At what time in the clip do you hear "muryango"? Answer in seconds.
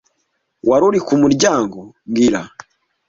1.21-1.77